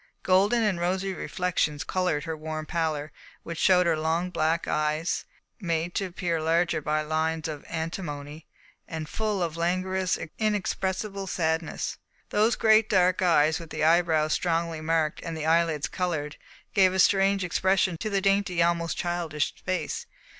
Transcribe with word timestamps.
Golden 0.23 0.63
and 0.63 0.79
rosy 0.79 1.13
reflections 1.13 1.83
coloured 1.83 2.23
her 2.23 2.35
warm 2.35 2.65
pallor, 2.65 3.03
in 3.11 3.11
which 3.43 3.59
showed 3.59 3.85
her 3.85 3.95
long 3.95 4.31
black 4.31 4.67
eyes, 4.67 5.25
made 5.59 5.93
to 5.93 6.05
appear 6.05 6.41
larger 6.41 6.81
by 6.81 7.03
lines 7.03 7.47
of 7.47 7.63
antimony, 7.69 8.47
and 8.87 9.07
full 9.07 9.43
of 9.43 9.55
a 9.55 9.59
languorous, 9.59 10.17
inexpressible 10.39 11.27
sadness. 11.27 11.99
Those 12.31 12.55
great 12.55 12.89
dark 12.89 13.21
eyes, 13.21 13.59
with 13.59 13.69
the 13.69 13.83
eyebrows 13.83 14.33
strongly 14.33 14.81
marked 14.81 15.21
and 15.21 15.37
the 15.37 15.45
eyelids 15.45 15.87
coloured, 15.87 16.37
gave 16.73 16.93
a 16.95 16.97
strange 16.99 17.43
expression 17.43 17.95
to 17.99 18.09
the 18.09 18.21
dainty, 18.21 18.63
almost 18.63 18.97
childish 18.97 19.53
face. 19.63 20.07